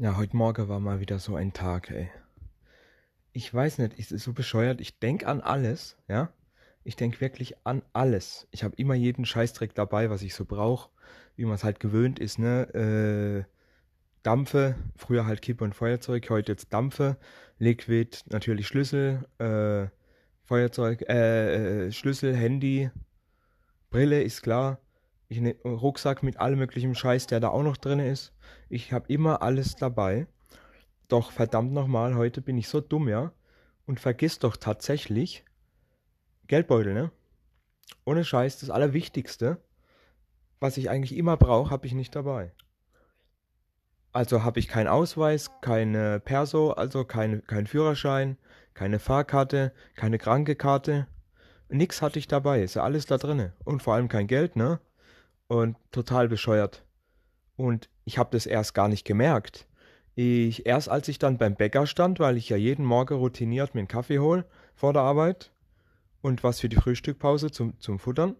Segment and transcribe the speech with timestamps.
[0.00, 2.08] Ja, heute Morgen war mal wieder so ein Tag, ey.
[3.32, 4.80] Ich weiß nicht, es ist so bescheuert.
[4.80, 6.32] Ich denk an alles, ja.
[6.84, 8.46] Ich denk wirklich an alles.
[8.52, 10.90] Ich habe immer jeden Scheißdreck dabei, was ich so brauche,
[11.34, 12.72] wie man es halt gewöhnt ist, ne?
[12.74, 13.52] Äh,
[14.22, 17.16] Dampfe, früher halt Kippe und Feuerzeug, heute jetzt Dampfe,
[17.58, 19.88] Liquid, natürlich Schlüssel, äh,
[20.44, 22.88] Feuerzeug, äh, äh, Schlüssel, Handy,
[23.90, 24.78] Brille ist klar.
[25.28, 28.32] Ich ne Rucksack mit allem möglichen Scheiß, der da auch noch drin ist.
[28.68, 30.26] Ich habe immer alles dabei.
[31.08, 33.32] Doch verdammt nochmal, heute bin ich so dumm, ja?
[33.86, 35.44] Und vergiss doch tatsächlich
[36.46, 37.10] Geldbeutel, ne?
[38.04, 39.58] Ohne Scheiß, das Allerwichtigste,
[40.60, 42.52] was ich eigentlich immer brauche, habe ich nicht dabei.
[44.12, 48.38] Also habe ich keinen Ausweis, keine Perso, also kein, kein Führerschein,
[48.72, 51.06] keine Fahrkarte, keine Krankekarte.
[51.68, 53.52] Nix hatte ich dabei, ist ja alles da drinne.
[53.64, 54.80] Und vor allem kein Geld, ne?
[55.48, 56.84] Und total bescheuert.
[57.56, 59.66] Und ich habe das erst gar nicht gemerkt.
[60.14, 63.80] Ich, erst als ich dann beim Bäcker stand, weil ich ja jeden Morgen routiniert mir
[63.80, 65.52] einen Kaffee hole vor der Arbeit
[66.22, 68.36] und was für die Frühstückpause zum, zum Futtern.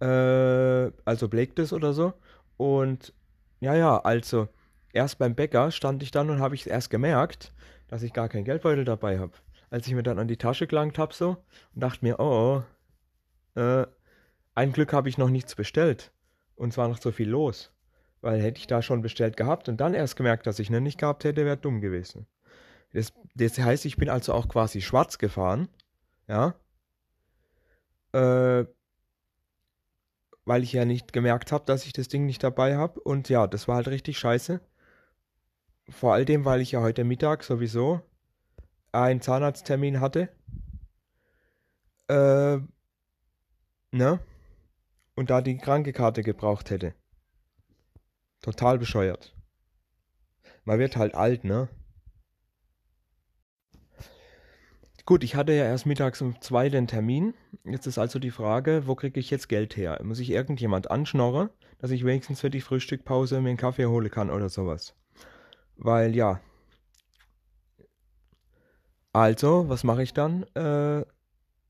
[0.00, 2.12] Äh, also Blakes oder so.
[2.56, 3.14] Und
[3.60, 4.48] ja, ja, also
[4.92, 7.52] erst beim Bäcker stand ich dann und habe ich erst gemerkt,
[7.88, 9.32] dass ich gar kein Geldbeutel dabei habe.
[9.70, 11.38] Als ich mir dann an die Tasche gelangt habe so
[11.74, 12.62] und dachte mir, oh,
[13.54, 13.86] oh äh,
[14.56, 16.10] ein Glück habe ich noch nichts bestellt.
[16.56, 17.70] Und zwar noch so viel los.
[18.22, 20.98] Weil hätte ich da schon bestellt gehabt und dann erst gemerkt, dass ich ihn nicht
[20.98, 22.26] gehabt hätte, wäre dumm gewesen.
[22.92, 25.68] Das, das heißt, ich bin also auch quasi schwarz gefahren.
[26.26, 26.54] Ja.
[28.12, 28.64] Äh,
[30.46, 33.00] weil ich ja nicht gemerkt habe, dass ich das Ding nicht dabei habe.
[33.00, 34.60] Und ja, das war halt richtig scheiße.
[35.90, 38.00] Vor allem, weil ich ja heute Mittag sowieso
[38.92, 40.30] einen Zahnarzttermin hatte.
[42.08, 42.58] Äh,
[43.92, 44.20] ne?
[45.16, 46.94] Und da die Krankekarte gebraucht hätte.
[48.42, 49.34] Total bescheuert.
[50.64, 51.68] Man wird halt alt, ne?
[55.06, 57.32] Gut, ich hatte ja erst mittags um zwei den Termin.
[57.64, 60.00] Jetzt ist also die Frage, wo kriege ich jetzt Geld her?
[60.02, 61.48] Muss ich irgendjemand anschnorren,
[61.78, 64.96] dass ich wenigstens für die Frühstückpause mir einen Kaffee holen kann oder sowas?
[65.76, 66.40] Weil ja.
[69.12, 70.42] Also, was mache ich dann?
[70.54, 71.04] Äh,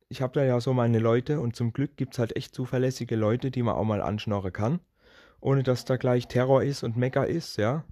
[0.09, 3.17] ich habe da ja so meine Leute und zum Glück gibt es halt echt zuverlässige
[3.17, 4.81] Leute, die man auch mal anschnorren kann.
[5.41, 7.85] Ohne dass da gleich Terror ist und Mecker ist, ja.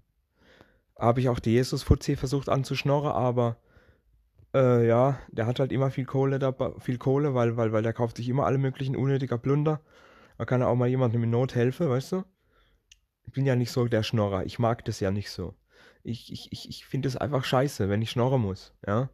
[0.98, 3.58] Habe ich auch die Jesus-Fuzzi versucht anzuschnorren, aber
[4.54, 7.92] äh, ja, der hat halt immer viel Kohle dabei, viel Kohle, weil, weil, weil der
[7.92, 9.80] kauft sich immer alle möglichen unnötiger Plunder.
[10.38, 12.24] Da kann er auch mal jemandem in Not helfen, weißt du?
[13.26, 14.44] Ich bin ja nicht so der Schnorrer.
[14.44, 15.54] Ich mag das ja nicht so.
[16.04, 19.10] Ich, ich, ich, ich finde es einfach scheiße, wenn ich schnorren muss, ja.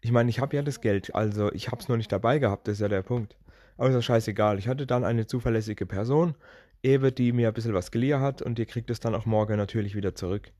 [0.00, 2.68] Ich meine, ich habe ja das Geld, also ich habe es noch nicht dabei gehabt,
[2.68, 3.36] das ist ja der Punkt.
[3.76, 4.58] Aber ist ja scheißegal.
[4.58, 6.34] Ich hatte dann eine zuverlässige Person,
[6.82, 9.56] Ewe, die mir ein bisschen was geliehen hat und ihr kriegt es dann auch morgen
[9.56, 10.52] natürlich wieder zurück.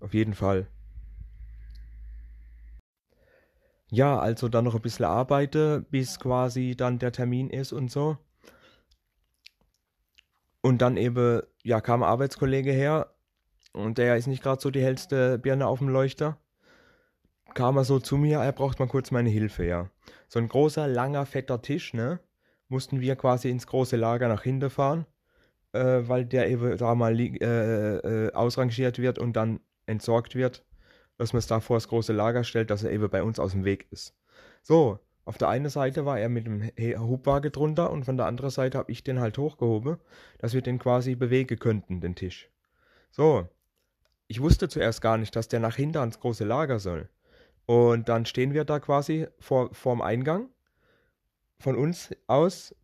[0.00, 0.66] Auf jeden Fall.
[3.90, 8.18] Ja, also dann noch ein bisschen arbeite, bis quasi dann der Termin ist und so.
[10.62, 13.12] Und dann eben, ja, kam ein Arbeitskollege her
[13.72, 16.38] und der ist nicht gerade so die hellste Birne auf dem Leuchter.
[17.54, 19.90] Kam er so zu mir, er braucht mal kurz meine Hilfe, ja.
[20.28, 22.20] So ein großer, langer, fetter Tisch, ne?
[22.68, 25.06] Mussten wir quasi ins große Lager nach hinten fahren,
[25.72, 30.64] äh, weil der eben da mal äh, äh, ausrangiert wird und dann entsorgt wird
[31.20, 33.52] dass man es da vor das große Lager stellt, dass er eben bei uns aus
[33.52, 34.16] dem Weg ist.
[34.62, 36.62] So, auf der einen Seite war er mit dem
[36.98, 39.98] Hubwaage drunter und von der anderen Seite habe ich den halt hochgehoben,
[40.38, 42.48] dass wir den quasi bewegen könnten, den Tisch.
[43.10, 43.46] So,
[44.28, 47.10] ich wusste zuerst gar nicht, dass der nach hinten ans große Lager soll.
[47.66, 50.48] Und dann stehen wir da quasi vor vorm Eingang.
[51.58, 52.74] Von uns aus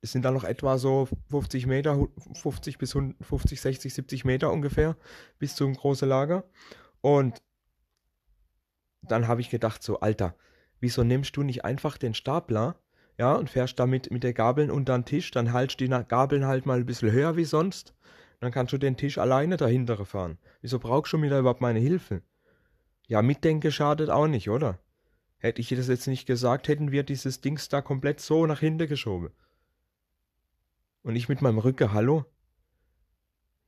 [0.00, 4.96] es sind dann noch etwa so 50 Meter, 50 bis 50, 60, 70 Meter ungefähr
[5.38, 6.44] bis zum großen Lager.
[7.00, 7.42] Und
[9.02, 10.34] dann habe ich gedacht, so, Alter,
[10.80, 12.76] wieso nimmst du nicht einfach den Stapler,
[13.18, 16.66] ja, und fährst damit mit der Gabeln unter den Tisch, dann haltst die Gabeln halt
[16.66, 17.94] mal ein bisschen höher wie sonst,
[18.38, 20.38] dann kannst du den Tisch alleine dahinter fahren.
[20.60, 22.22] Wieso brauchst du mir da überhaupt meine Hilfe?
[23.08, 24.78] Ja, Mitdenke schadet auch nicht, oder?
[25.38, 28.86] Hätte ich das jetzt nicht gesagt, hätten wir dieses Dings da komplett so nach hinten
[28.86, 29.30] geschoben.
[31.02, 32.26] Und ich mit meinem Rücken, hallo?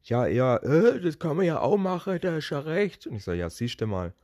[0.02, 3.06] Ja, ja, äh, das kann man ja auch machen, da ist ja recht.
[3.06, 4.14] Und ich so, ja, siehst du mal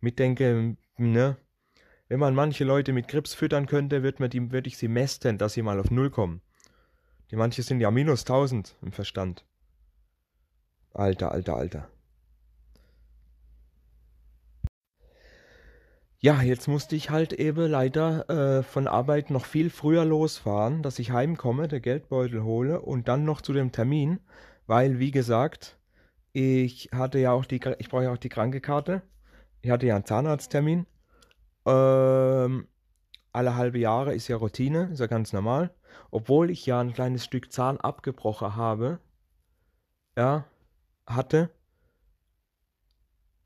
[0.00, 1.36] mitdenke, ne,
[2.08, 5.80] wenn man manche Leute mit Grips füttern könnte, würde ich sie mästen, dass sie mal
[5.80, 6.40] auf Null kommen.
[7.30, 9.44] Die manche sind ja minus 1000 im Verstand.
[10.94, 11.88] Alter, alter, alter.
[16.26, 20.98] Ja, jetzt musste ich halt eben leider äh, von Arbeit noch viel früher losfahren, dass
[20.98, 24.18] ich heimkomme, der Geldbeutel hole und dann noch zu dem Termin,
[24.66, 25.78] weil, wie gesagt,
[26.32, 29.02] ich hatte ja auch die, ich brauche ja auch die Krankekarte.
[29.62, 30.86] Ich hatte ja einen Zahnarzttermin.
[31.64, 32.66] Ähm,
[33.32, 35.72] alle halbe Jahre ist ja Routine, ist ja ganz normal.
[36.10, 38.98] Obwohl ich ja ein kleines Stück Zahn abgebrochen habe,
[40.18, 40.44] ja,
[41.06, 41.50] hatte.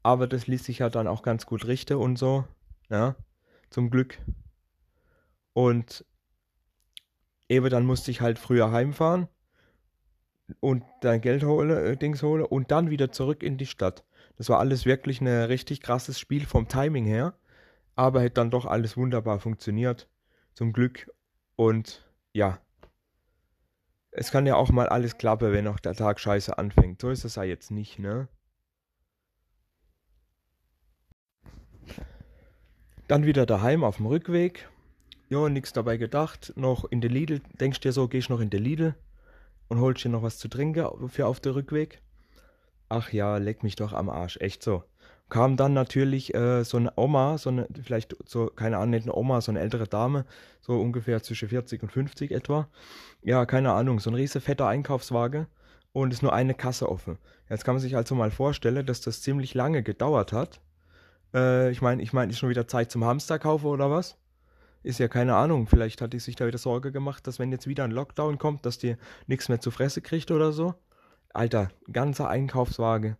[0.02, 2.46] Aber das ließ sich ja dann auch ganz gut richten und so,
[2.90, 3.16] ja,
[3.70, 4.18] zum Glück.
[5.52, 6.04] Und
[7.48, 9.28] eben dann musste ich halt früher heimfahren
[10.60, 14.04] und dein Geld hole, äh, Dings hole und dann wieder zurück in die Stadt.
[14.36, 17.34] Das war alles wirklich ein richtig krasses Spiel vom Timing her,
[17.94, 20.08] aber hat dann doch alles wunderbar funktioniert,
[20.54, 21.10] zum Glück.
[21.56, 22.58] Und ja,
[24.12, 27.00] es kann ja auch mal alles klappen, wenn auch der Tag scheiße anfängt.
[27.00, 28.28] So ist es ja jetzt nicht, ne?
[33.10, 34.68] Dann wieder daheim auf dem Rückweg.
[35.30, 36.52] Ja, nichts dabei gedacht.
[36.54, 37.40] Noch in der Lidl.
[37.60, 38.94] Denkst dir so, gehst noch in der Lidl
[39.66, 42.02] und holst dir noch was zu trinken für auf der Rückweg.
[42.88, 44.84] Ach ja, leck mich doch am Arsch, echt so.
[45.28, 49.16] Kam dann natürlich äh, so eine Oma, so eine, vielleicht so, keine Ahnung, nicht eine
[49.16, 50.24] Oma, so eine ältere Dame,
[50.60, 52.68] so ungefähr zwischen 40 und 50 etwa.
[53.22, 55.48] Ja, keine Ahnung, so ein riese fetter Einkaufswagen
[55.92, 57.18] und ist nur eine Kasse offen.
[57.48, 60.60] Jetzt kann man sich also mal vorstellen, dass das ziemlich lange gedauert hat.
[61.34, 64.16] Äh, ich meine, ich meine, ist schon wieder Zeit zum Hamsterkaufen oder was?
[64.82, 67.66] ist ja keine Ahnung, vielleicht hat die sich da wieder Sorge gemacht, dass wenn jetzt
[67.66, 68.96] wieder ein Lockdown kommt, dass die
[69.26, 70.74] nichts mehr zu Fresse kriegt oder so.
[71.32, 73.16] Alter, ganzer Einkaufswagen,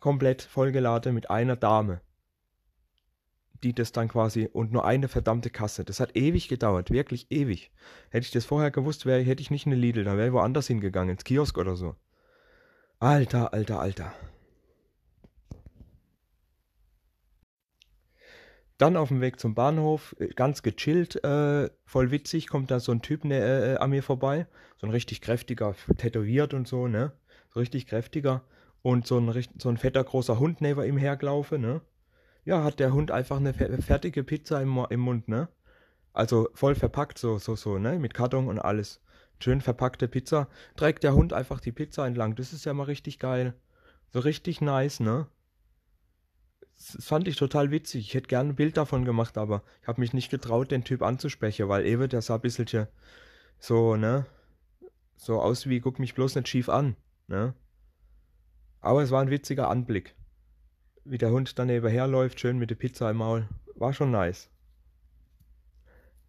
[0.00, 2.00] komplett vollgeladen mit einer Dame,
[3.62, 5.84] die das dann quasi und nur eine verdammte Kasse.
[5.84, 7.70] Das hat ewig gedauert, wirklich ewig.
[8.10, 10.32] Hätte ich das vorher gewusst, wäre, hätte ich nicht in eine Lidl, dann wäre ich
[10.32, 11.96] woanders hingegangen, ins Kiosk oder so.
[12.98, 14.12] Alter, alter, alter.
[18.78, 22.92] Dann auf dem Weg zum Bahnhof, äh, ganz gechillt, äh, voll witzig, kommt da so
[22.92, 24.46] ein Typ ne, äh, an mir vorbei.
[24.76, 27.12] So ein richtig kräftiger, tätowiert und so, ne?
[27.52, 28.42] So richtig kräftiger.
[28.82, 31.80] Und so ein, so ein fetter großer Hund neben ihm hergelaufen, ne?
[32.44, 35.48] Ja, hat der Hund einfach eine fertige Pizza im, im Mund, ne?
[36.12, 37.98] Also voll verpackt, so, so, so, ne?
[37.98, 39.00] Mit Karton und alles.
[39.40, 40.48] Schön verpackte Pizza.
[40.76, 42.36] Trägt der Hund einfach die Pizza entlang.
[42.36, 43.54] Das ist ja mal richtig geil.
[44.12, 45.26] So richtig nice, ne?
[46.78, 48.06] Das fand ich total witzig.
[48.06, 51.02] Ich hätte gerne ein Bild davon gemacht, aber ich habe mich nicht getraut, den Typ
[51.02, 52.86] anzusprechen, weil Ewe, der sah ein bisschen
[53.58, 54.26] so, ne?
[55.16, 56.94] So aus wie, guck mich bloß nicht schief an,
[57.26, 57.54] ne?
[58.80, 60.14] Aber es war ein witziger Anblick.
[61.04, 63.48] Wie der Hund dann nebenher läuft, schön mit der Pizza im Maul.
[63.74, 64.48] War schon nice.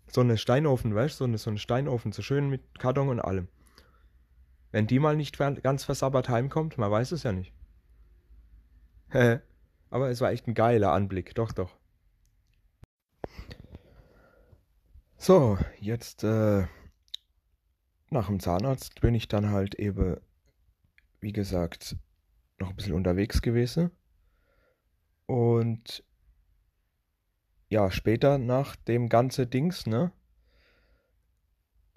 [0.07, 1.23] So eine Steinofen, weißt du?
[1.23, 3.47] So, eine, so ein Steinofen, so schön mit Karton und allem.
[4.71, 7.53] Wenn die mal nicht ganz versabbert heimkommt, man weiß es ja nicht.
[9.89, 11.75] Aber es war echt ein geiler Anblick, doch, doch.
[15.17, 16.65] So, jetzt äh,
[18.09, 20.17] nach dem Zahnarzt bin ich dann halt eben,
[21.19, 21.97] wie gesagt,
[22.59, 23.91] noch ein bisschen unterwegs gewesen.
[25.25, 26.03] Und
[27.67, 30.11] ja, später nach dem ganzen Dings, ne,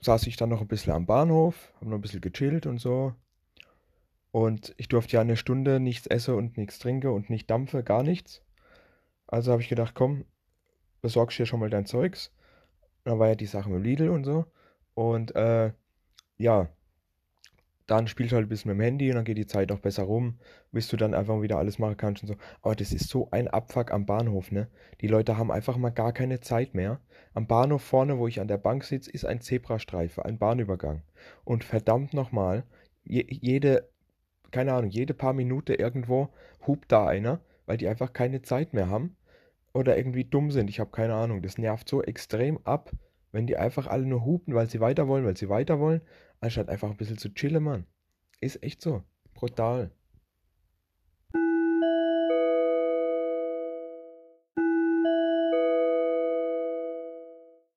[0.00, 3.14] saß ich dann noch ein bisschen am Bahnhof, hab noch ein bisschen gechillt und so.
[4.32, 8.02] Und ich durfte ja eine Stunde nichts essen und nichts trinken und nicht dampfe, gar
[8.02, 8.43] nichts.
[9.26, 10.25] Also habe ich gedacht, komm,
[11.02, 12.32] besorgst dir schon mal dein Zeugs.
[13.05, 14.46] Dann war ja die Sache mit Lidl und so.
[14.94, 15.73] Und äh,
[16.38, 16.69] ja,
[17.87, 19.81] dann spielst du halt ein bisschen mit dem Handy und dann geht die Zeit auch
[19.81, 20.38] besser rum,
[20.70, 22.37] bis du dann einfach wieder alles machen kannst und so.
[22.62, 24.69] Aber das ist so ein Abfuck am Bahnhof, ne?
[25.03, 27.01] Die Leute haben einfach mal gar keine Zeit mehr.
[27.34, 31.03] Am Bahnhof vorne, wo ich an der Bank sitze, ist ein Zebrastreifen, ein Bahnübergang.
[31.44, 32.65] Und verdammt nochmal,
[33.05, 33.92] je, jede
[34.52, 36.28] keine Ahnung, jede paar Minuten irgendwo
[36.66, 39.16] hupt da einer, weil die einfach keine Zeit mehr haben
[39.72, 40.70] oder irgendwie dumm sind.
[40.70, 41.42] Ich habe keine Ahnung.
[41.42, 42.92] Das nervt so extrem ab,
[43.32, 46.02] wenn die einfach alle nur hupen, weil sie weiter wollen, weil sie weiter wollen,
[46.40, 47.86] anstatt einfach ein bisschen zu chillen, Mann.
[48.40, 49.02] Ist echt so.
[49.34, 49.90] Brutal.